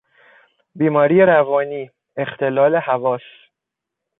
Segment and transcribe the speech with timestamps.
[0.79, 3.21] بیماری روانی، اختلال حواس